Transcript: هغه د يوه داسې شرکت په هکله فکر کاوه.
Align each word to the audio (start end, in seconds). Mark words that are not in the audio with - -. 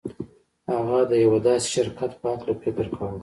هغه 0.71 0.99
د 1.09 1.11
يوه 1.23 1.39
داسې 1.47 1.67
شرکت 1.75 2.11
په 2.21 2.25
هکله 2.31 2.53
فکر 2.63 2.85
کاوه. 2.95 3.19